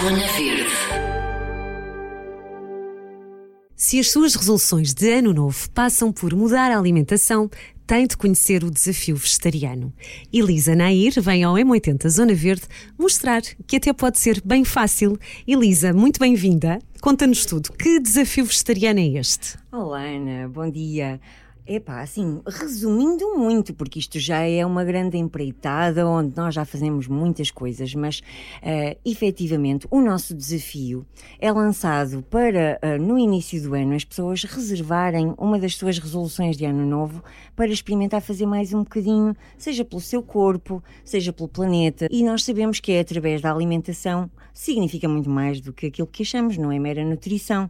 [0.00, 0.70] Zona Verde.
[3.74, 7.50] Se as suas resoluções de ano novo passam por mudar a alimentação,
[7.84, 9.92] tem de conhecer o desafio vegetariano.
[10.32, 12.62] Elisa Nair vem ao M80 Zona Verde
[12.96, 15.18] mostrar que até pode ser bem fácil.
[15.46, 16.78] Elisa, muito bem-vinda.
[17.00, 17.72] Conta-nos tudo.
[17.72, 19.58] Que desafio vegetariano é este?
[19.72, 20.48] Olá, Ana.
[20.48, 21.20] Bom dia.
[21.70, 27.06] Epá, assim, resumindo muito, porque isto já é uma grande empreitada onde nós já fazemos
[27.06, 31.04] muitas coisas, mas uh, efetivamente o nosso desafio
[31.38, 36.56] é lançado para uh, no início do ano as pessoas reservarem uma das suas resoluções
[36.56, 37.22] de ano novo
[37.54, 42.08] para experimentar fazer mais um bocadinho, seja pelo seu corpo, seja pelo planeta.
[42.10, 46.22] E nós sabemos que é através da alimentação, significa muito mais do que aquilo que
[46.22, 47.68] achamos, não é mera nutrição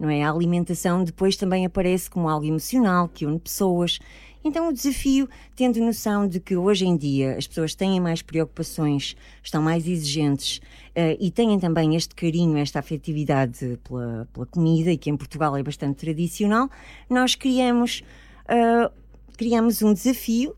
[0.00, 0.22] não é?
[0.22, 3.98] A alimentação depois também aparece como algo emocional que une pessoas.
[4.42, 9.14] Então, o desafio, tendo noção de que hoje em dia as pessoas têm mais preocupações,
[9.42, 10.56] estão mais exigentes
[10.96, 15.54] uh, e têm também este carinho, esta afetividade pela, pela, comida, e que em Portugal
[15.58, 16.70] é bastante tradicional,
[17.10, 18.02] nós criamos,
[18.46, 18.90] uh,
[19.36, 20.56] criamos um desafio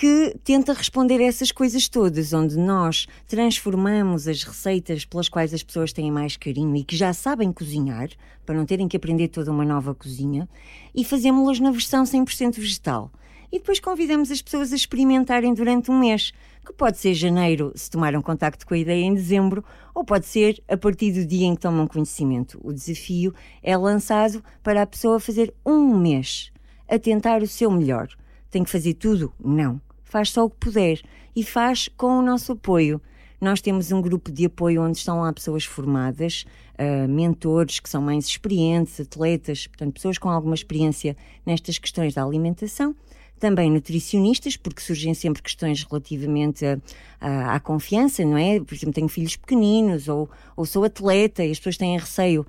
[0.00, 5.62] que tenta responder a essas coisas todas, onde nós transformamos as receitas pelas quais as
[5.62, 8.08] pessoas têm mais carinho e que já sabem cozinhar,
[8.46, 10.48] para não terem que aprender toda uma nova cozinha,
[10.94, 13.12] e fazemos-las na versão 100% vegetal.
[13.52, 16.32] E depois convidamos as pessoas a experimentarem durante um mês,
[16.64, 19.62] que pode ser janeiro, se tomaram contacto com a ideia em dezembro,
[19.94, 22.58] ou pode ser a partir do dia em que tomam conhecimento.
[22.64, 26.50] O desafio é lançado para a pessoa fazer um mês,
[26.88, 28.08] a tentar o seu melhor.
[28.50, 29.30] Tem que fazer tudo?
[29.38, 29.78] Não
[30.10, 31.00] faz só o que puder
[31.34, 33.00] e faz com o nosso apoio.
[33.40, 36.44] Nós temos um grupo de apoio onde estão lá pessoas formadas,
[36.74, 41.16] uh, mentores que são mais experientes, atletas, portanto, pessoas com alguma experiência
[41.46, 42.94] nestas questões da alimentação.
[43.38, 46.78] Também nutricionistas, porque surgem sempre questões relativamente a,
[47.18, 48.60] a, à confiança, não é?
[48.60, 52.44] Por exemplo, tenho filhos pequeninos ou, ou sou atleta e as pessoas têm receio, um,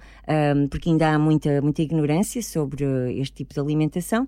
[0.65, 2.83] ah, porque ainda há muita, muita ignorância sobre
[3.17, 4.27] este tipo de alimentação.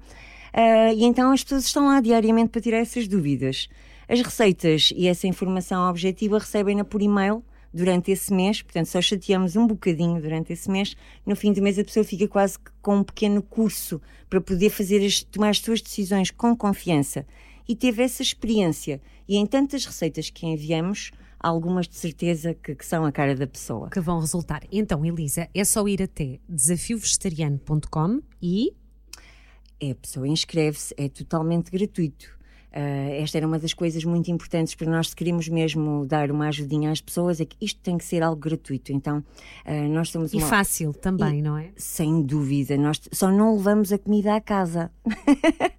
[0.53, 3.67] Uh, e então as pessoas estão lá diariamente para tirar essas dúvidas.
[4.07, 7.43] As receitas e essa informação objetiva recebem-na por e-mail
[7.73, 10.95] durante esse mês, portanto só chateamos um bocadinho durante esse mês.
[11.25, 13.99] No fim do mês a pessoa fica quase com um pequeno curso
[14.29, 17.25] para poder fazer as, tomar as suas decisões com confiança.
[17.67, 19.01] E teve essa experiência.
[19.27, 23.47] E em tantas receitas que enviamos, algumas de certeza que, que, são a cara da
[23.47, 23.89] pessoa.
[23.89, 24.63] Que vão resultar.
[24.71, 28.73] Então, Elisa, é só ir até desafiovegetariano.com e
[29.87, 32.25] é, a pessoa inscreve-se, é totalmente gratuito.
[32.71, 36.47] Uh, esta era uma das coisas muito importantes para nós, se queremos mesmo dar uma
[36.47, 38.91] ajudinha às pessoas, é que isto tem que ser algo gratuito.
[38.91, 40.47] Então, uh, nós somos E uma...
[40.47, 41.69] fácil também, e, não é?
[41.75, 42.75] Sem dúvida.
[42.75, 44.91] Nós só não levamos a comida à casa.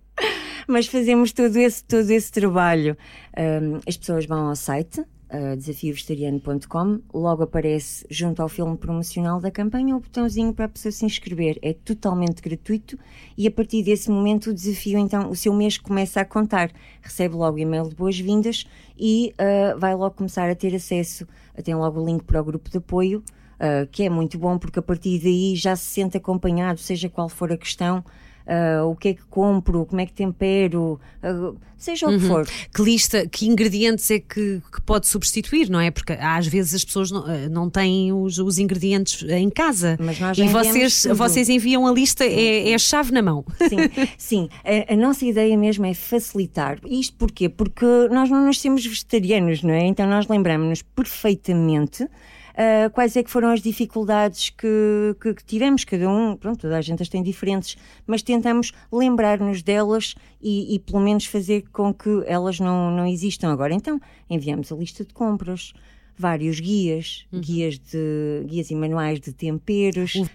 [0.69, 2.97] Mas fazemos todo esse, todo esse trabalho.
[3.37, 5.04] Ah, as pessoas vão ao site,
[5.34, 10.93] uh, desafiovegetariano.com, logo aparece junto ao filme promocional da campanha o botãozinho para a pessoa
[10.93, 11.59] se inscrever.
[11.61, 12.97] É totalmente gratuito
[13.37, 16.71] e a partir desse momento o desafio, então, o seu mês começa a contar.
[17.03, 18.65] Recebe logo e-mail de boas-vindas
[18.97, 21.27] e uh, vai logo começar a ter acesso,
[21.62, 23.23] tem logo o link para o grupo de apoio.
[23.55, 27.28] Uh, que é muito bom porque a partir daí já se sente acompanhado, seja qual
[27.28, 28.05] for a questão,
[28.47, 32.16] uh, o que é que compro, como é que tempero, uh, seja uhum.
[32.16, 32.31] o que uhum.
[32.31, 32.49] for.
[32.75, 35.91] Que lista, que ingredientes é que, que, pode substituir, não é?
[35.91, 40.19] Porque às vezes as pessoas não, ah, não têm os, os, ingredientes em casa Mas
[40.19, 43.44] nós e vocês, vocês enviam a lista, é, é, a chave na mão.
[43.69, 43.77] Sim,
[44.16, 44.49] sim.
[44.65, 46.78] A, a, nossa ideia mesmo é facilitar.
[46.87, 47.49] Isto porquê?
[47.49, 49.87] Porque nós não nascemos vegetarianos, não é?
[49.87, 52.09] Então nós lembramos-nos perfeitamente
[52.54, 56.76] uh, quais é que foram as dificuldades que, que, que, tivemos, cada um, pronto, toda
[56.76, 57.76] a gente as tem diferentes,
[58.06, 63.50] mas tentamos lembrar-nos delas e, e, pelo menos fazer com que elas não, não existam
[63.50, 63.75] agora.
[63.75, 65.72] Então, enviamos a lista de compras,
[66.16, 67.41] vários guias, uhum.
[67.41, 70.14] guias, de, guias e manuais de temperos.
[70.14, 70.26] Uhum.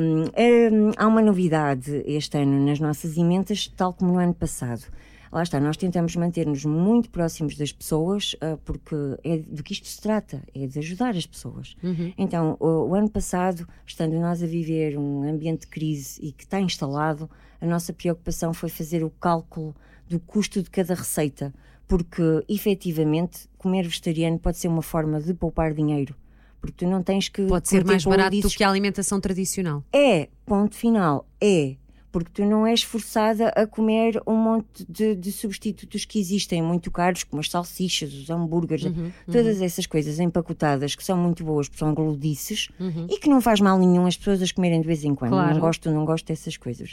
[0.00, 4.84] Um, um, há uma novidade este ano nas nossas emendas, tal como no ano passado
[5.30, 8.94] lá está, nós tentamos manter-nos muito próximos das pessoas, uh, porque
[9.24, 11.76] é do que isto se trata, é de ajudar as pessoas.
[11.82, 12.12] Uhum.
[12.16, 16.44] Então, o, o, ano passado, estando nós a viver um ambiente de crise e que
[16.44, 17.28] está instalado,
[17.60, 19.74] a nossa preocupação foi fazer o cálculo
[20.08, 21.52] do custo de cada receita,
[21.86, 26.14] porque efetivamente comer vegetariano pode ser uma forma de poupar dinheiro
[26.60, 27.46] porque tu não tens que.
[27.46, 29.84] Pode ser mais barato do que a alimentação tradicional.
[29.92, 31.76] É, ponto final, é
[32.24, 36.90] porque tu não és forçada a comer um monte de, de substitutos que existem muito
[36.90, 39.12] caros, como as salsichas, os hambúrgueres, uhum, uhum.
[39.26, 43.06] todas essas coisas empacotadas que são muito boas, porque são gludices uhum.
[43.10, 45.32] e que não faz mal nenhum as pessoas as comerem de vez em quando.
[45.32, 45.54] Claro.
[45.54, 46.90] Não gosto, não gosto dessas coisas.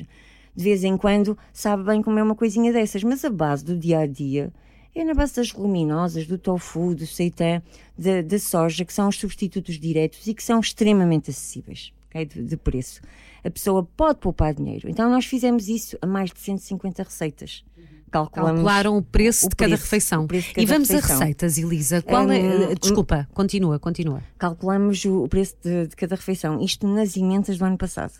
[0.56, 4.00] De vez em quando sabe bem comer uma coisinha dessas, mas a base do dia
[4.00, 4.54] a dia
[4.94, 7.62] é na base das leguminosas, do tofu, do seitan,
[7.98, 12.42] da, da soja, que são os substitutos diretos e que são extremamente acessíveis okay, de,
[12.42, 13.02] de preço.
[13.46, 14.90] A pessoa pode poupar dinheiro.
[14.90, 17.64] Então nós fizemos isso a mais de 150 receitas.
[18.10, 20.26] Calculamos Calcularam o preço, o de, cada refeição.
[20.26, 21.16] De cada e vamos refeição.
[21.16, 22.02] a receitas, Elisa.
[22.02, 24.24] Qual é, um, desculpa, continua, continua.
[24.38, 26.60] Calculamos o, o preço de, de, cada refeição.
[26.60, 28.14] Isto nas emendas do ano passado.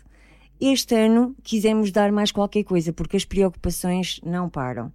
[0.60, 4.92] Este ano quisemos dar mais qualquer coisa, porque as preocupações não param.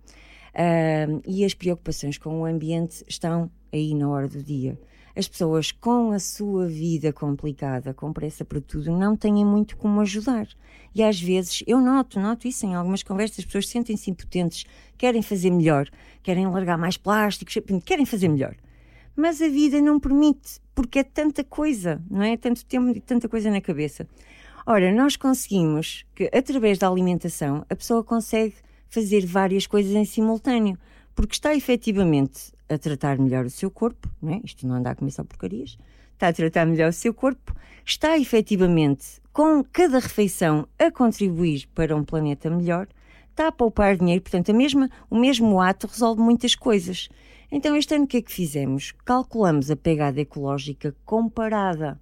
[0.54, 4.77] Uh, e as preocupações com o ambiente estão aí na hora do dia.
[5.16, 10.00] As pessoas com a sua vida complicada, com pressa para tudo, não têm muito como
[10.02, 10.48] ajudar.
[10.96, 14.66] E às vezes, eu noto, noto isso em algumas conversas, as pessoas sentem-se impotentes,
[14.98, 15.90] querem fazer melhor,
[16.24, 18.56] querem largar mais plásticos, querem fazer melhor.
[19.16, 22.38] Mas a vida não permite, porque é tanta coisa, não é?
[22.38, 24.08] Tanto tempo e tanta coisa na cabeça.
[24.66, 28.56] Ora, nós conseguimos que, através da alimentação, a pessoa consegue
[28.90, 30.78] fazer várias coisas em simultâneo,
[31.16, 34.42] porque está efetivamente a tratar melhor o seu corpo, não é?
[34.44, 35.78] isto não anda a comer só porcarias,
[36.14, 37.54] está a tratar melhor o seu corpo,
[37.86, 42.88] está efetivamente com cada refeição a contribuir para um planeta melhor,
[43.30, 47.10] está a poupar dinheiro, portanto, a mesma, o mesmo ato resolve muitas coisas.
[47.52, 48.94] Então, este ano o que é que fizemos?
[49.04, 52.00] Calculamos a pegada ecológica comparada.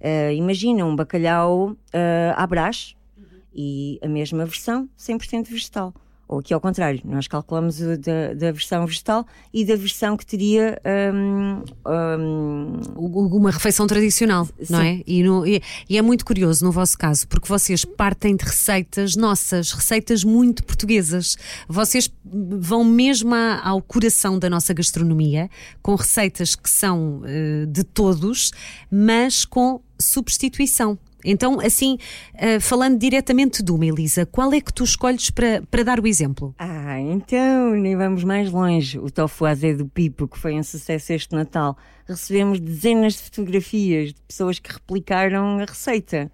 [0.00, 1.76] Uh, imagina um bacalhau uh,
[2.36, 3.24] à brás uhum.
[3.54, 5.94] e a mesma versão 100% vegetal
[6.26, 10.80] ou aqui ao contrário, nós calculamos da, da versão vegetal e da versão que teria
[11.14, 11.62] um,
[12.98, 14.72] um, uma refeição tradicional, sim.
[14.72, 15.02] não é?
[15.06, 19.16] E, no, e, e, é muito curioso no vosso caso, porque vocês partem de receitas
[19.16, 21.36] nossas, receitas muito portuguesas.
[21.68, 25.50] Vocês vão mesmo ao coração da nossa gastronomia,
[25.82, 28.50] com receitas que são uh, de todos,
[28.90, 30.98] mas com substituição.
[31.24, 31.96] Então, assim,
[32.34, 36.06] uh, falando diretamente de uma, Elisa, qual é que tu escolhes para, para dar o
[36.06, 36.54] exemplo?
[36.58, 38.98] Ah, então, nem vamos mais longe.
[38.98, 41.76] O tofu azedo pipo, que foi um sucesso este Natal.
[42.06, 46.30] Recebemos dezenas de fotografias de pessoas que replicaram a receita.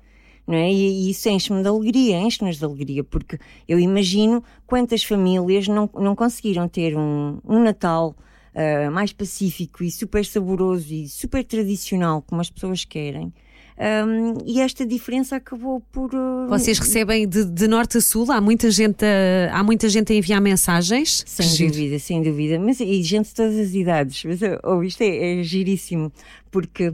[0.47, 0.73] Não é?
[0.73, 3.39] E, e isso enche-me de alegria, enche-nos de alegria, porque
[3.69, 8.17] eu imagino quantas famílias não, não conseguiram ter um, um Natal
[8.53, 13.33] uh, mais pacífico e super saboroso e super tradicional, como as pessoas querem
[13.81, 16.15] um, e esta diferença acabou por.
[16.15, 18.31] Uh, Vocês recebem de, de, norte a sul?
[18.31, 21.25] Há muita gente a, há muita gente a enviar mensagens?
[21.27, 22.59] Sem dúvida, sem dúvida.
[22.59, 24.23] Mas, e gente de todas as idades.
[24.25, 26.13] Mas oh, isto é, é giríssimo
[26.51, 26.93] porque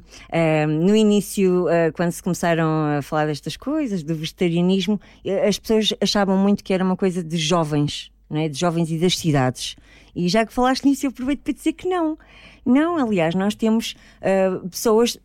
[0.68, 5.00] no início, uh, quando se começaram a falar destas coisas, do vegetarianismo,
[5.48, 8.48] as pessoas achavam muito que era uma coisa de jovens, não é?
[8.48, 9.74] de jovens e das cidades.
[10.14, 12.18] E já que falaste nisso, eu aproveito para dizer que não.
[12.66, 15.16] Não, aliás, nós temos uh, pessoas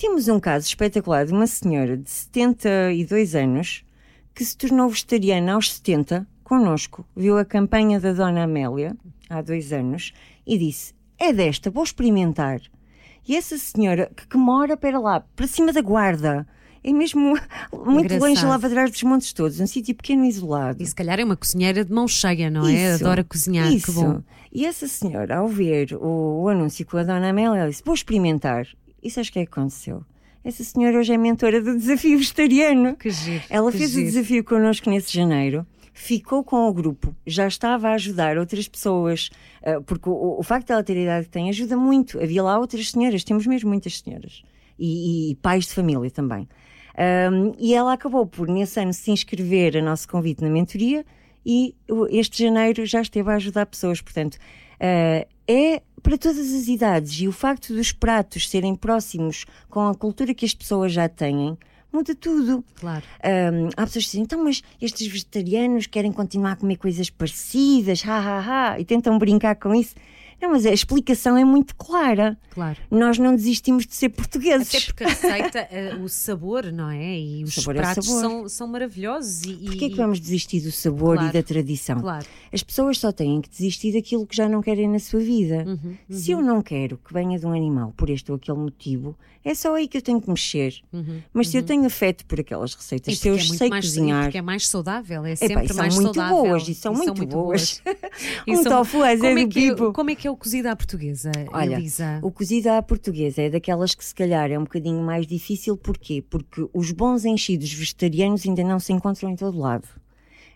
[0.00, 3.84] temos um caso espetacular de uma senhora de 72 anos
[4.34, 8.96] que se tornou vegetariana aos 70, connosco, viu a campanha da Dona Amélia
[9.28, 10.14] há dois anos
[10.46, 12.62] e disse: É desta, vou experimentar.
[13.28, 16.46] E essa senhora que, que mora, para lá, para cima da guarda,
[16.82, 17.36] é mesmo
[17.70, 18.20] muito Engraçado.
[18.20, 20.82] longe lá atrás dos montes todos, um sítio pequeno e isolado.
[20.82, 22.94] E se calhar é uma cozinheira de mão cheia, não é?
[22.94, 23.04] isso?
[23.04, 23.92] Adora cozinhar, isso.
[23.92, 24.22] que bom.
[24.50, 28.66] E essa senhora, ao ver o, o anúncio com a Dona Amélia, disse: Vou experimentar.
[29.02, 30.04] E sabes o que é que aconteceu?
[30.42, 32.96] Essa senhora hoje é mentora do desafio vegetariano.
[32.96, 33.42] Que giro.
[33.50, 34.02] Ela que fez giro.
[34.02, 39.28] o desafio connosco nesse janeiro ficou com o grupo, já estava a ajudar outras pessoas,
[39.62, 42.18] uh, porque o, o, facto de ela ter a idade que tem ajuda muito.
[42.18, 44.42] Havia lá outras senhoras, temos mesmo muitas senhoras,
[44.78, 46.48] e, e pais de família também.
[47.32, 51.04] Um, e ela acabou por, nesse ano, se inscrever a nosso convite na mentoria
[51.44, 51.74] e
[52.10, 54.00] este janeiro já esteve a ajudar pessoas.
[54.00, 59.80] Portanto, uh, é para todas as idades e o facto dos pratos serem próximos com
[59.80, 61.58] a cultura que as pessoas já têm
[61.92, 62.64] muda tudo.
[62.76, 63.04] Claro.
[63.24, 68.02] Um, há pessoas que dizem, então, mas estes vegetarianos querem continuar a comer coisas parecidas,
[68.06, 69.94] ha, ha, ha, e tentam brincar com isso.
[70.40, 72.38] Não, mas a explicação é muito clara.
[72.50, 72.78] Claro.
[72.90, 74.68] Nós não desistimos de ser portugueses.
[74.68, 77.18] Até porque a receita, uh, o sabor, não é?
[77.18, 79.42] E os sabor pratos é são, são maravilhosos.
[79.44, 81.30] E, Porquê é que vamos desistir do sabor claro.
[81.30, 82.00] e da tradição?
[82.00, 82.26] Claro.
[82.52, 85.64] As pessoas só têm que desistir daquilo que já não querem na sua vida.
[85.66, 86.16] Uhum, uhum.
[86.16, 89.54] Se eu não quero que venha de um animal por este ou aquele motivo, é
[89.54, 90.74] só aí que eu tenho que mexer.
[90.92, 91.66] Uhum, Mas se eu uhum.
[91.66, 94.24] tenho afeto por aquelas receitas, se eu é sei mais, cozinhar.
[94.24, 96.44] Porque é mais saudável, é sempre Epá, mais muito saudável.
[96.44, 97.82] Boas, e são, e muito, são muito boas.
[98.46, 101.74] um tofu é como é, que, como é que é o cozido à portuguesa, Olha,
[101.74, 102.20] Elisa?
[102.22, 105.76] O cozido à portuguesa é daquelas que se calhar é um bocadinho mais difícil.
[105.76, 106.22] Porquê?
[106.22, 109.88] Porque os bons enchidos vegetarianos ainda não se encontram em todo lado.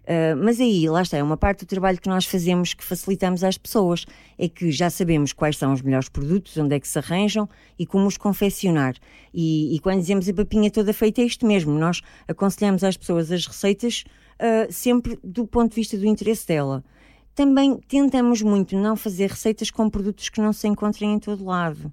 [0.05, 3.43] Uh, mas aí, lá está, é uma parte do trabalho que nós fazemos que facilitamos
[3.43, 4.07] às pessoas.
[4.39, 7.85] É que já sabemos quais são os melhores produtos, onde é que se arranjam e
[7.85, 8.95] como os confeccionar.
[9.33, 11.73] E, e quando dizemos a papinha toda feita, é isto mesmo.
[11.77, 14.05] Nós aconselhamos às pessoas as receitas
[14.35, 16.85] uh, sempre do ponto de vista do interesse dela.
[17.35, 21.93] Também tentamos muito não fazer receitas com produtos que não se encontrem em todo lado.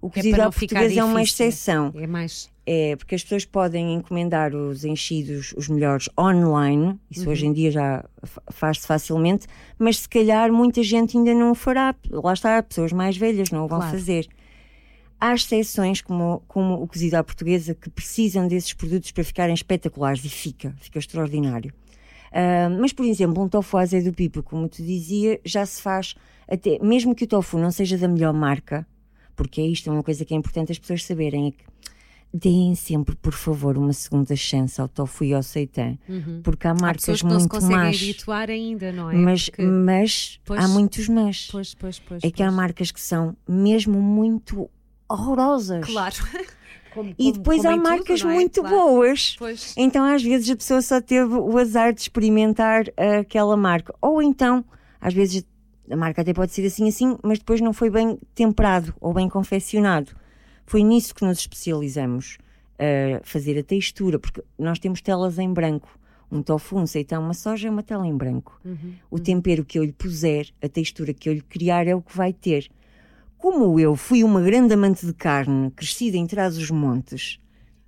[0.00, 1.92] O É cozido não ficar portuguesa é uma exceção.
[1.96, 2.48] É mais.
[2.64, 7.32] É, porque as pessoas podem encomendar os enchidos, os melhores, online, isso Uhum.
[7.32, 9.46] hoje em dia já fa- faz-se facilmente,
[9.78, 11.96] mas se calhar muita gente ainda não o fará.
[12.10, 13.96] Lá está, pessoas mais velhas não o vão Claro.
[13.96, 14.28] fazer.
[15.20, 20.24] Há exceções, como, como o cozido à portuguesa, que precisam desses produtos para ficarem espetaculares
[20.24, 21.72] e fica, fica extraordinário.
[22.32, 26.14] Ah, mas, por exemplo, um tofu azedo do pipo, como tu dizia, já se faz
[26.50, 28.86] até, mesmo que o tofu não seja da melhor marca,
[29.36, 31.64] porque é isto, é uma coisa que é importante as pessoas saberem, é que
[32.32, 35.96] deem sempre, por favor, uma segunda chance ao tofu e ao seitan,
[36.42, 39.14] porque há Há marcas pessoas que não se muito conseguem más, habituar ainda, não é?
[39.14, 40.62] mas, Porque- mas Pois.
[40.64, 41.48] há muitos mas.
[41.50, 42.22] Pois, pois, pois.
[42.24, 44.68] é que há marcas que são mesmo muito
[45.08, 45.86] horrorosas.
[45.86, 46.14] Claro.
[46.94, 48.34] Como- E depois há tudo, marcas não é?
[48.34, 48.76] muito Claro.
[48.76, 49.36] boas.
[49.38, 49.74] Pois.
[49.76, 53.94] Então, às vezes, a pessoa só teve o azar de experimentar ah, aquela marca.
[54.00, 54.64] Ou então,
[55.00, 55.44] às vezes,
[55.90, 59.28] a marca até pode ser assim, assim, mas depois não foi bem temperado ou bem
[59.28, 60.12] confeccionado.
[60.66, 62.38] Foi nisso que nos especializamos.
[62.80, 65.88] ah, fazer a textura, porque nós temos telas em branco.
[66.30, 68.60] Um tofu, um seitão, uma soja é uma tela em branco.
[68.64, 68.92] Uhum.
[69.10, 72.16] O tempero que eu lhe puser, a textura que eu lhe criar é o que
[72.16, 72.68] vai ter.
[73.38, 77.38] Como eu fui uma grande amante de carne, crescida em trás os montes,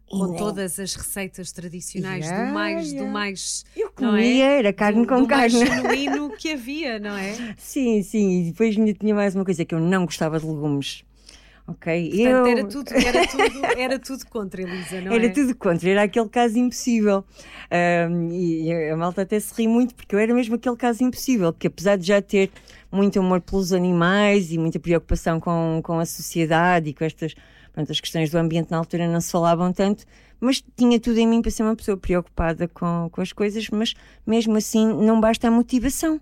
[0.07, 3.07] Com ainda- todas as receitas tradicionais, Yeah, do mais, yeah.
[3.07, 3.65] do mais.
[3.77, 4.59] eu não comia, é?
[4.59, 5.67] era carne do, com do mais carne.
[5.67, 7.55] genuíno que havia, não é?
[7.59, 11.05] Sim, sim, e depois ainda tinha mais uma coisa que eu não gostava de legumes.
[11.71, 12.11] Ok?
[12.11, 12.47] Portanto, eu...
[12.47, 15.29] era, tudo, era, tudo, era tudo contra Elisa, não Era é?
[15.29, 17.25] tudo contra, era aquele caso impossível.
[17.71, 21.53] Ahm, e a malta até se ri muito porque eu era mesmo aquele caso impossível,
[21.53, 22.51] porque apesar de já ter
[22.91, 27.35] muito amor pelos animais e muita preocupação com, com a sociedade e com estas
[27.73, 30.05] pronto, as questões do ambiente na altura não se falavam tanto,
[30.41, 33.95] mas tinha tudo em mim para ser uma pessoa preocupada com, com as coisas, mas
[34.27, 36.21] mesmo assim não basta a motivação.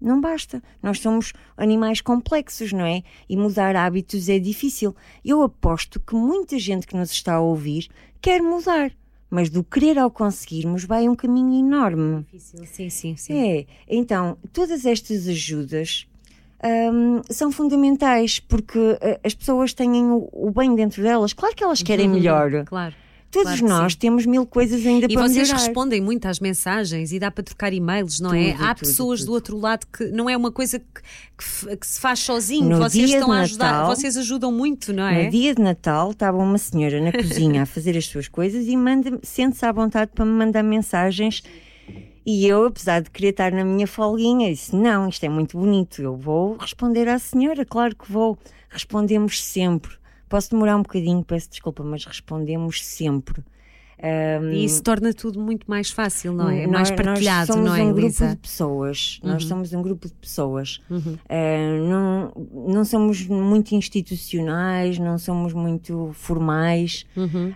[0.00, 0.62] Não basta.
[0.82, 3.02] Nós somos animais complexos, não é?
[3.28, 4.94] E mudar hábitos é difícil.
[5.24, 7.88] Eu aposto que muita gente que nos está a ouvir
[8.20, 8.92] quer mudar,
[9.30, 12.26] mas do querer ao conseguirmos vai um caminho enorme.
[12.32, 13.34] Difícil, Sim, sim, sim.
[13.34, 16.06] É, então, todas estas ajudas
[16.92, 21.32] hum, são fundamentais porque uh, as pessoas têm o, o bem dentro delas.
[21.32, 22.64] Claro que elas querem melhor.
[22.66, 22.94] Claro.
[23.42, 23.98] Todos claro nós sim.
[23.98, 25.64] temos mil coisas ainda E para vocês melhorar.
[25.64, 28.52] respondem muito às mensagens e dá para trocar e-mails, não é?
[28.52, 29.26] Tudo, Há tudo, pessoas tudo.
[29.28, 30.84] do outro lado que não é uma coisa que,
[31.38, 32.68] que que se faz sozinho.
[32.68, 35.24] No vocês dia estão de a ajudar, Natal- vocês ajudam muito, não é?
[35.24, 38.76] No dia de Natal estava uma senhora na cozinha a fazer as suas coisas e
[38.76, 41.42] manda sente-se à vontade para me mandar mensagens.
[42.28, 46.02] E eu, apesar de querer estar na minha folguinha, disse: Não, isto é muito bonito,
[46.02, 48.36] eu vou responder à senhora, claro que vou.
[48.68, 49.92] Respondemos sempre.
[50.28, 53.44] Posso demorar um bocadinho, peço desculpa, mas respondemos sempre.
[54.02, 56.62] Ahm, E isso torna tudo muito mais fácil, não é?
[56.66, 58.28] Nós- mais partilhado, nós somos não é, um grupo Elisa?
[58.28, 59.20] de pessoas.
[59.22, 60.80] Nós somos um grupo de pessoas.
[60.90, 61.16] Uhum.
[61.28, 62.32] Eh, não,
[62.68, 67.06] não somos muito institucionais, não somos muito formais.
[67.16, 67.52] Uhum.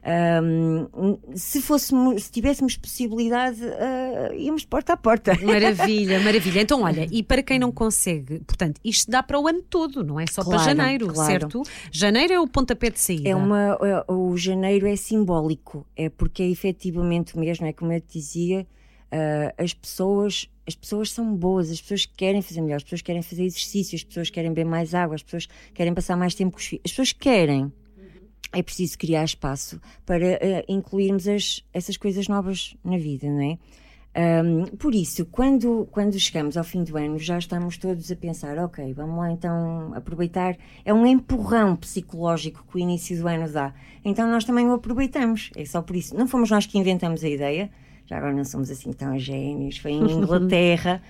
[1.34, 5.32] Se fôssemos, se tivéssemos possibilidade, eh, íamos porta a porta.
[5.42, 6.60] Maravilha, maravilha.
[6.62, 10.18] Então, olha, e para quem não consegue, portanto, isto dá para o ano todo, não
[10.18, 11.30] é só para Claro, janeiro, claro.
[11.30, 11.62] certo?
[11.92, 13.28] Janeiro é o pontapé de saída.
[13.28, 17.72] É uma, é- o janeiro é simbólico, é porque é efetivamente o mês, não é
[17.72, 18.66] como eu te dizia,
[19.10, 23.22] ah, as pessoas as pessoas são boas, as pessoas querem fazer melhor, as pessoas querem
[23.22, 26.58] fazer exercício, as pessoas querem beber mais água, as pessoas querem passar mais tempo com
[26.58, 27.72] os filhos, as pessoas querem.
[28.52, 33.58] É preciso criar espaço para ah, incluirmos as, essas coisas novas na vida, não é?
[34.12, 38.58] Ahm, por isso, quando, quando chegamos ao fim do ano, já estamos todos a pensar:
[38.58, 40.56] ok, vamos lá então aproveitar.
[40.84, 43.72] É um empurrão psicológico que o início do ano dá.
[44.04, 45.50] Então nós também o aproveitamos.
[45.56, 46.16] É só por isso.
[46.16, 47.70] Não fomos nós que inventamos a ideia.
[48.06, 49.78] Já agora não somos assim tão gênios.
[49.78, 51.00] Foi em Inglaterra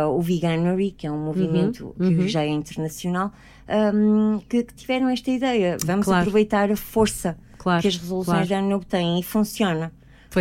[0.00, 3.32] ah, o Veganuary, que é um movimento que já é internacional,
[3.66, 5.76] ahm, que, que tiveram esta ideia.
[5.84, 6.20] Vamos Claro.
[6.20, 8.46] aproveitar a força Claro, que as resoluções claro.
[8.46, 9.92] de ano novo têm e funciona.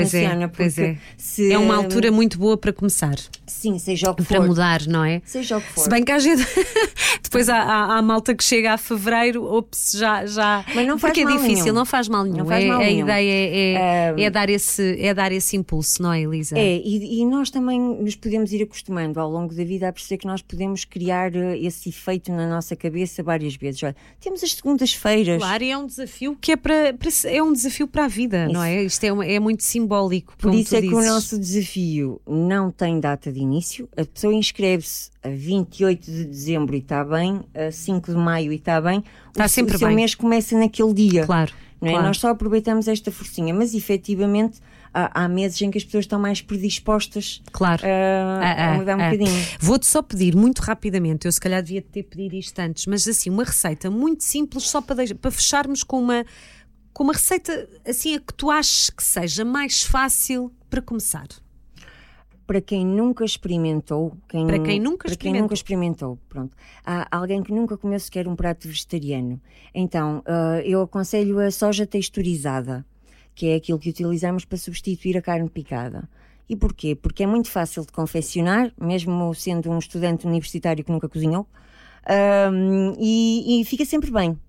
[0.01, 0.97] Pois é, funciona pois porque é.
[1.17, 3.15] se- É uma altura muito boa para começar,
[3.47, 4.47] Sim, seja o que para for.
[4.47, 5.21] mudar, não é?
[5.25, 5.83] Seja o que for.
[5.83, 6.45] Se bem que a gente.
[7.23, 10.25] Depois há, há, há malta que chega a fevereiro, ops, já.
[10.25, 10.63] já...
[10.73, 11.75] Mas não faz Porque é mal difícil, nenhum.
[11.75, 12.37] não faz mal nenhum.
[12.37, 13.05] Não faz É- mal a nenhum.
[13.05, 16.57] ideia é, é, é dar esse, é dar esse impulso, não é, Elisa?
[16.57, 20.17] É, e, e nós também nos podemos ir acostumando ao longo da vida a perceber
[20.19, 23.81] que nós podemos criar eh, esse efeito na nossa cabeça várias vezes.
[23.83, 25.37] Olha, temos as segundas-feiras.
[25.41, 28.47] Claro, e é um desafio que é para, para é um desafio para a vida,
[28.47, 28.83] não é?
[28.83, 30.33] Isto é, uma- é muito simbólico.
[30.37, 31.05] Por isso é que o dizes.
[31.05, 33.87] nosso desafio não tem data de início.
[33.95, 38.55] A pessoa inscreve-se a 28 de dezembro e está bem, a 5 de maio e
[38.55, 39.03] está bem.
[39.29, 39.95] Está o, sempre o seu bem.
[39.97, 41.25] mês começa naquele dia.
[41.25, 41.51] Claro.
[41.81, 41.91] Não é?
[41.91, 42.07] claro.
[42.07, 44.59] Nós só aproveitamos esta forcinha, mas efetivamente
[44.93, 47.83] há, meses em que as pessoas estão mais predispostas Claro.
[47.85, 49.11] a, Ah, a mudar um ah, ah.
[49.11, 49.45] bocadinho.
[49.59, 53.29] Vou-te só pedir muito rapidamente, eu se calhar devia ter pedido isto antes, mas assim,
[53.29, 56.25] uma receita muito simples, só para, deix- para fecharmos com uma,
[56.95, 61.27] com uma receita assim a que tu aches que seja mais fácil para começar.
[62.47, 65.33] Para quem nunca experimentou, quem, Para quem nunca para experimentou.
[65.33, 66.55] quem nunca experimentou, pronto.
[66.85, 69.41] Há alguém que nunca comeu sequer um prato vegetariano.
[69.73, 72.85] Então, ah, eu aconselho a soja texturizada,
[73.33, 76.07] que é aquilo que utilizamos para substituir a carne picada.
[76.47, 76.95] E porquê?
[76.95, 81.45] Porque é muito fácil de confeccionar, mesmo sendo um estudante universitário que nunca cozinhou,
[82.07, 84.39] Ahm, e, e fica sempre bem.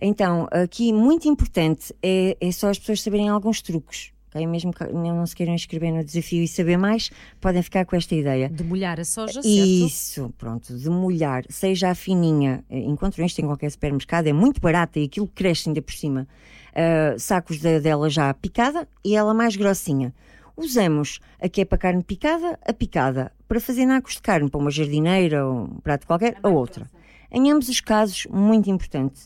[0.00, 4.12] Então, aqui muito importante é, é só as pessoas saberem alguns truques.
[4.30, 4.46] ok?
[4.46, 8.14] Mesmo que não se queiram inscrever no desafio e saber mais, podem ficar com esta
[8.14, 8.48] ideia.
[8.48, 9.46] De molhar a soja, certo?
[9.46, 14.60] Isso, pronto, de molhar, seja a fininha, eh, encontram isto em qualquer supermercado, é muito
[14.60, 16.26] barata e aquilo cresce ainda por cima.
[16.74, 20.14] Ah, sacos de- dela já picada e ela mais grossinha.
[20.56, 24.60] Usamos a que é para carne picada, a picada, para fazer nacos de carne, para
[24.60, 26.88] uma jardineira ou um prato qualquer, a outra.
[27.32, 29.22] Em ambos os casos, muito importante,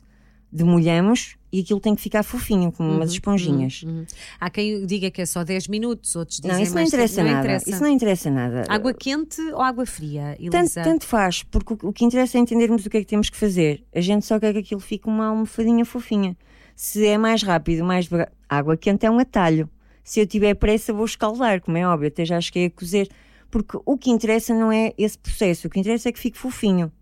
[0.54, 3.82] demolhamos e aquilo tem que ficar fofinho, como umas esponjinhas.
[3.82, 4.06] Uhum.
[4.40, 7.16] Há quem diga que é só 10 minutos, outros dizem Não, isso não mais interessa
[7.16, 7.28] tempo.
[7.28, 7.40] nada.
[7.40, 7.70] interessa.
[7.70, 8.64] Isso não interessa nada.
[8.68, 12.86] Água quente ou água fria, Tanto, tanto faz, porque o, o que interessa é entendermos
[12.86, 13.84] o que é que temos que fazer.
[13.92, 16.36] A gente só quer que aquilo fique uma almofadinha fofinha.
[16.76, 18.32] Se é mais rápido, mais devagar.
[18.48, 19.68] Água quente é um atalho.
[20.04, 23.08] Se eu tiver pressa, vou escaldar, como é óbvio, até já cheguei a cozer.
[23.50, 26.92] Porque o que interessa não é esse processo, o que interessa é que fique fofinho.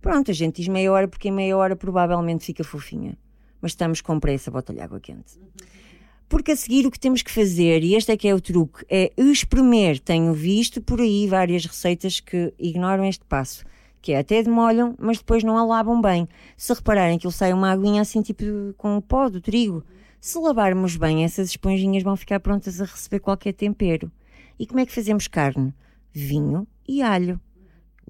[0.00, 3.18] Pronto, a gente diz meia hora, porque em meia hora provavelmente fica fofinha.
[3.60, 5.38] Mas estamos com pressa, bota-lhe água quente.
[6.28, 8.84] Porque a seguir o que temos que fazer, e este é que é o truque,
[8.88, 9.98] é espremer.
[9.98, 13.64] Tenho visto por aí várias receitas que ignoram este passo,
[14.00, 16.28] que é até demolham, mas depois não a lavam bem.
[16.56, 18.44] Se repararem que ele sai uma aguinha assim tipo
[18.78, 19.84] com o pó do trigo,
[20.20, 24.10] se lavarmos bem, essas esponjinhas vão ficar prontas a receber qualquer tempero.
[24.58, 25.74] E como é que fazemos carne?
[26.12, 27.40] Vinho e alho.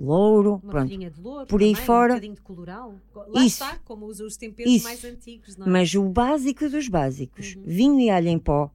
[0.03, 0.89] Louro, Uma pronto.
[0.89, 2.13] de louro, Por aí também, fora.
[2.13, 2.95] Um bocadinho de coloral.
[3.29, 3.63] Lá Isso.
[3.63, 4.85] está, como os temperos Isso.
[4.85, 5.71] mais antigos, não é?
[5.71, 7.63] Mas o básico dos básicos: Uhum.
[7.67, 8.71] vinho e alho em pó.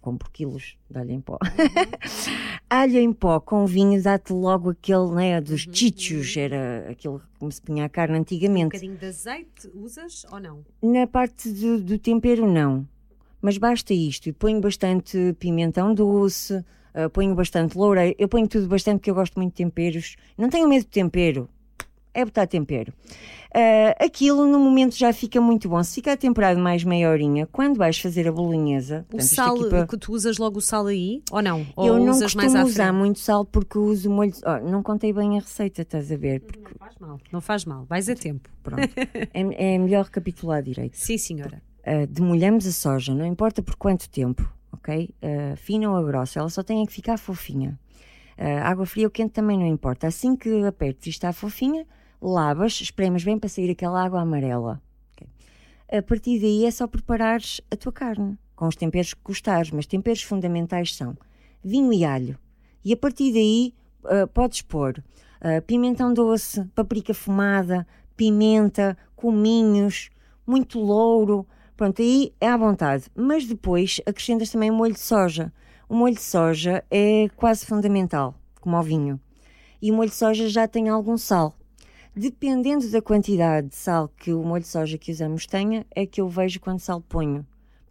[0.00, 1.38] Compro quilos de alho em pó.
[1.48, 2.34] Uhum.
[2.70, 7.52] alho em pó com vinho dá-te logo aquele, né, dos Uhum, chichos, era aquilo como
[7.52, 8.64] se punha a carne Um antigamente.
[8.64, 10.64] bocadinho de azeite usas ou não?
[10.82, 12.86] Na parte do, do tempero, não.
[13.40, 14.26] Mas basta isto.
[14.28, 18.14] E ponho bastante pimentão doce, ah, ponho bastante loureiro.
[18.18, 20.16] Eu ponho tudo bastante porque eu gosto muito de temperos.
[20.38, 21.48] Não tenho medo de tempero.
[22.16, 22.92] É botar tempero.
[23.52, 25.82] Ah, aquilo no momento já fica muito bom.
[25.82, 29.68] Se ficar temperado mais meia horinha, quando vais fazer a bolonhesa, O portanto, sal, aqui
[29.68, 31.66] para- que tu usas logo o sal aí ou não?
[31.74, 34.32] Ou eu não usas costumo usar muito sal porque uso molho.
[34.44, 36.40] Oh, não contei bem a receita, estás a ver?
[36.40, 38.48] Porque, Não faz mal, não faz mal, vais a tempo.
[38.62, 38.82] pronto,
[39.34, 40.94] é, é melhor recapitular direito.
[40.96, 41.60] Sim, senhora.
[41.86, 45.10] Uh, demolhamos a soja, não importa por quanto tempo, ok?
[45.22, 47.78] Uh, fina ou grossa, ela só tem que ficar fofinha.
[48.38, 50.06] Uh, água fria ou quente também não importa.
[50.06, 51.86] Assim que apertes e está fofinha,
[52.20, 54.82] lavas, espremes bem para sair aquela água amarela.
[55.12, 55.26] ok?
[55.98, 59.86] A partir daí é só preparares a tua carne, com os temperos que gostares, mas
[59.86, 61.16] temperos fundamentais são
[61.62, 62.38] vinho e alho.
[62.84, 64.98] E a partir daí uh, podes pôr
[65.40, 70.10] uh, pimentão doce, paprika fumada, pimenta, cominhos,
[70.46, 71.46] muito louro.
[71.76, 73.06] Pronto, aí é à vontade.
[73.14, 75.52] Mas depois acrescentas também o molho de soja.
[75.88, 79.20] O molho de soja é quase fundamental, como ao vinho.
[79.82, 81.54] E o molho de soja já tem algum sal.
[82.16, 86.20] Dependendo da quantidade de sal que o molho de soja que usamos tenha, é que
[86.20, 87.44] eu vejo quanto sal ponho.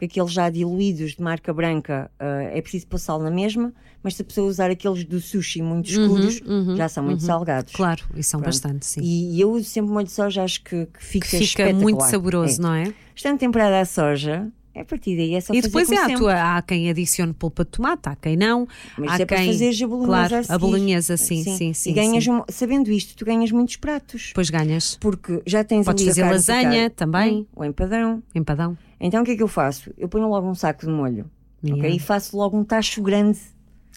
[0.03, 4.15] Porque aqueles já diluídos de marca branca ah, é preciso pôr sal na mesma, mas
[4.15, 7.71] se a pessoa usar aqueles do sushi muito escuros, uhum, já são muito salgados.
[7.73, 8.51] Claro, e são Pronto.
[8.53, 8.99] bastante, sim.
[9.01, 12.59] E eu uso sempre molho de soja, acho que, que fica, que fica muito saboroso,
[12.59, 12.63] É.
[12.63, 12.93] não é?
[13.15, 16.15] Estando temperada a soja, a partir daí, é só E fazer depois é sempre.
[16.17, 18.67] tua, há quem adicione polpa de tomate, há quem não.
[18.97, 21.89] Mas há é para quem, fazer a bolonhesa Claro, a a bolonhesa, sim, sim, sim.
[21.91, 22.31] E ganhas, sim.
[22.31, 24.27] um- sabendo isto, tu ganhas muitos pratos.
[24.29, 27.33] Depois ganhas Porque já tens Podes a fazer lasanha também.
[27.39, 28.23] Hum, Ou empadão.
[28.33, 28.77] empadão.
[28.99, 29.91] Então o que é que eu faço?
[29.97, 31.29] Eu ponho logo um saco de molho.
[31.63, 31.81] Yeah.
[31.85, 31.95] ok?
[31.95, 33.39] E faço logo um tacho grande.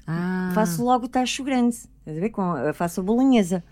[0.06, 1.74] Ah, Faço logo o tacho grande.
[1.74, 2.30] Estás a ver?
[2.30, 3.64] Com, a- faço a bolonhesa.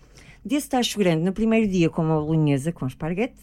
[0.44, 3.36] Desse tacho grande, no primeiro dia, como a bolonhesa, com esparguete,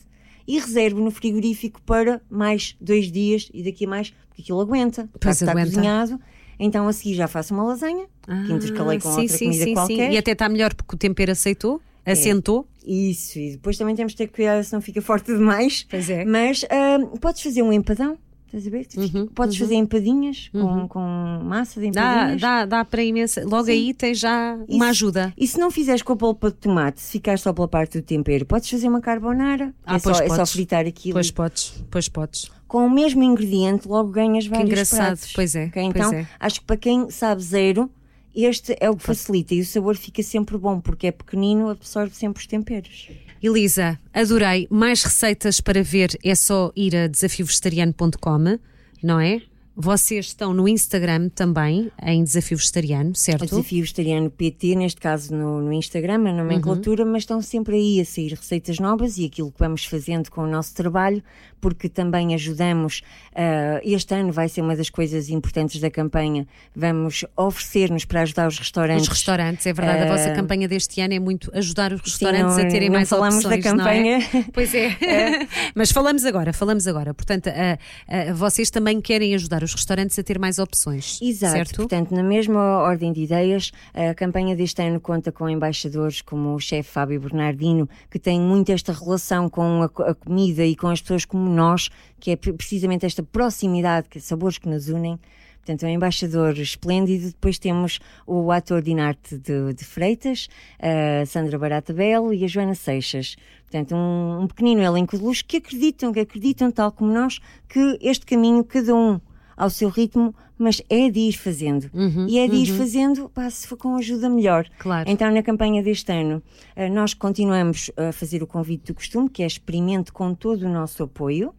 [0.56, 5.10] e reservo no frigorífico para mais dois dias e daqui a mais, porque aquilo aguenta.
[5.20, 5.70] Pois está aguenta.
[5.70, 6.20] cozinhado.
[6.60, 9.64] Então a seguir já faço uma lasanha, que intercalei com Ah, sim, outra sim, comida
[9.64, 10.10] sim, qualquer.
[10.10, 10.14] Sim.
[10.14, 12.12] E até está melhor porque o tempero aceitou, É.
[12.12, 12.68] assentou.
[12.86, 15.86] Isso, e depois também temos de ter cuidado se não fica forte demais.
[15.90, 16.26] Pois é.
[16.26, 18.18] Mas ah, podes fazer um empadão
[18.54, 18.88] Estás a ver?
[18.98, 19.66] Uhum, Podes uhum.
[19.66, 20.88] fazer empadinhas com, uhum.
[20.88, 21.00] com
[21.42, 22.42] massa de empadinhas.
[22.42, 23.46] Dá, dá, dá para imensa.
[23.46, 23.72] Logo Sim.
[23.72, 25.34] aí tens já uma ajuda.
[25.38, 28.04] E se não fizeres com a polpa de tomate, se ficares só pela parte do
[28.04, 29.74] tempero, podes fazer uma carbonara.
[29.86, 31.14] Ah, é, só, é só fritar aquilo.
[31.14, 32.52] Pois podes, pois podes.
[32.68, 35.06] Com o mesmo ingrediente, logo ganhas vários que engraçado.
[35.06, 35.34] pratos.
[35.34, 35.66] Pois é.
[35.66, 35.84] Okay?
[35.84, 36.28] Então, é.
[36.38, 37.90] acho que para quem sabe zero,
[38.36, 42.15] este é o que facilita e o sabor fica sempre bom, porque é pequenino, absorve
[42.15, 43.10] sempre os temperos.
[43.41, 44.67] Elisa, adorei.
[44.70, 48.60] Mais receitas para ver é só ir a desafiovegetariano.com
[49.04, 49.41] não é?
[49.73, 53.45] Vocês estão no Instagram também, em Desafio Vegetariano, certo?
[53.45, 57.12] Desafio Vegetariano PT, neste caso no, no Instagram, na nomenclatura, uhum.
[57.13, 60.47] mas estão sempre aí a sair receitas novas e aquilo que vamos fazendo com o
[60.47, 61.23] nosso trabalho,
[61.62, 63.01] porque também ajudamos.
[63.31, 66.45] Uh, este ano vai ser uma das coisas importantes da campanha.
[66.75, 69.03] Vamos oferecer-nos para ajudar os restaurantes.
[69.03, 70.01] Os restaurantes, é verdade.
[70.01, 72.71] Uh, a vossa ah, campanha deste ano é muito ajudar os restaurantes sim, não, a
[72.71, 73.63] terem não mais falamos opções.
[73.63, 74.17] da campanha.
[74.17, 74.43] É?
[74.51, 74.97] Pois é.
[75.01, 75.47] é.
[75.73, 77.13] mas falamos agora, falamos agora.
[77.13, 81.19] Portanto, uh, vocês também querem ajudar os restaurantes a ter mais opções.
[81.21, 81.54] Exato.
[81.54, 81.76] Certo?
[81.78, 86.60] Portanto, na mesma ordem de ideias, a campanha deste ano conta com embaixadores como o
[86.60, 91.02] chefe Fábio Bernardino, que tem muito esta relação com a, a, comida e com as
[91.02, 95.19] pessoas como nós, que é precisamente esta proximidade, que sabores que nos unem.
[95.62, 97.28] Portanto, é um embaixador esplêndido.
[97.28, 100.47] Depois temos o ator Dinarte de, de Freitas,
[100.80, 103.36] a Sandra Barata Belo e a Joana Seixas.
[103.62, 107.97] Portanto, um, um pequenino elenco de luz que acreditam, que acreditam, tal como nós, que
[108.02, 109.21] este caminho, cada um
[109.56, 111.90] ao seu ritmo, mas é de ir fazendo.
[111.94, 112.78] Uhum, e é de ir uhum.
[112.78, 114.68] fazendo, pá, se for com ajuda melhor.
[114.78, 115.10] Claro.
[115.10, 116.42] Então, na campanha deste ano,
[116.76, 120.70] eh, nós continuamos a fazer o convite do costume, que é experimente com todo o
[120.70, 121.54] nosso apoio.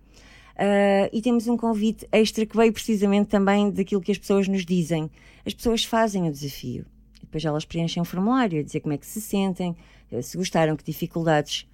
[0.53, 4.65] Uh, e temos um convite extra que veio precisamente também daquilo que as pessoas nos
[4.65, 5.11] dizem.
[5.45, 6.85] As pessoas fazem o desafio.
[7.21, 9.75] Depois elas preenchem um formulário a dizer como é que se sentem,
[10.11, 11.67] eh, se gostaram, que dificuldades.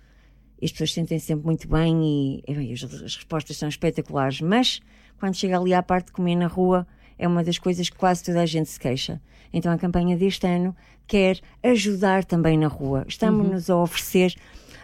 [0.62, 4.40] As pessoas sentem -se sempre muito bem e, e bem, as, as respostas são espetaculares.
[4.40, 4.80] Mas
[5.18, 6.86] quando chega ali à parte de comer na rua,
[7.18, 9.20] é uma das coisas que quase toda a gente se queixa.
[9.52, 10.74] Então a campanha deste ano
[11.06, 13.04] quer ajudar também na rua.
[13.08, 13.76] Estamos-nos uhum.
[13.76, 14.34] a oferecer.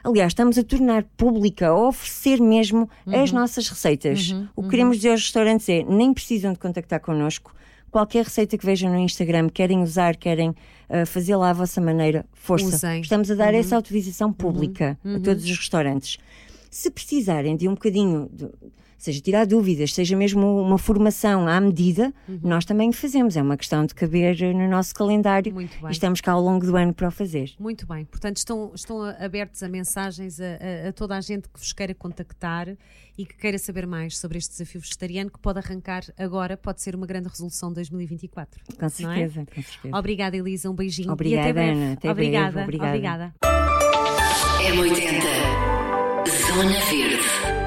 [0.02, 3.22] Aliás, estamos a tornar pública, a oferecer mesmo uhum.
[3.22, 4.30] as nossas receitas.
[4.30, 4.48] Uhum.
[4.56, 7.54] O que queremos dizer aos restaurantes é: nem precisam de contactar connosco.
[7.94, 12.26] Qualquer receita que vejam no Instagram, querem usar, querem uh, fazer lá à vossa maneira,
[12.32, 12.66] força.
[12.66, 13.00] Usem.
[13.00, 13.60] Estamos a dar uhum.
[13.60, 15.22] essa autorização pública a uhum.
[15.22, 16.18] todos os restaurantes.
[16.74, 18.28] Se precisarem de um bocadinho.
[18.32, 18.50] De,
[18.98, 22.40] seja tirar dúvidas, seja mesmo uma formação à medida, uhum.
[22.42, 23.36] nós também o fazemos.
[23.36, 25.88] É uma questão de caber no nosso calendário Muito bem.
[25.88, 27.52] e estamos cá ao longo do ano para o fazer.
[27.60, 28.06] Muito bem.
[28.06, 30.44] Portanto, estão, estão abertos a mensagens a,
[30.86, 32.76] a, a toda a gente que vos queira contactar
[33.16, 36.96] e que queira saber mais sobre este desafio vegetariano que pode arrancar agora, pode ser
[36.96, 38.62] uma grande resolução de 2024.
[38.76, 39.44] Com certeza, é?
[39.44, 39.96] com certeza.
[39.96, 40.70] Obrigada, Elisa.
[40.70, 41.12] Um beijinho.
[41.12, 41.70] Obrigada, e até breve.
[41.70, 41.92] Ana.
[41.92, 42.64] Até obrigada.
[42.64, 42.64] Breve.
[42.64, 43.34] Obrigada.
[43.42, 43.54] Obrigada.
[44.64, 45.93] M80
[46.26, 47.63] Zona Verde.